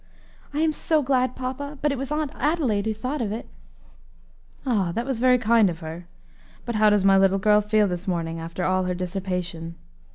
"I 0.51 0.61
am 0.61 0.73
so 0.73 1.03
glad, 1.03 1.35
papa, 1.35 1.77
but 1.79 1.91
it 1.91 1.97
was 1.99 2.11
Aunt 2.11 2.31
Adelaide 2.33 2.87
who 2.87 2.93
thought 2.95 3.21
of 3.21 3.31
it." 3.31 3.47
"Ah! 4.65 4.91
that 4.93 5.05
was 5.05 5.19
very 5.19 5.37
kind 5.37 5.69
of 5.69 5.77
her. 5.81 6.07
But 6.65 6.73
how 6.73 6.89
does 6.89 7.05
my 7.05 7.19
little 7.19 7.37
girl 7.37 7.61
feel 7.61 7.87
this 7.87 8.07
morning, 8.07 8.39
after 8.39 8.63
all 8.63 8.85
her 8.85 8.95
dissipation?" 8.95 9.75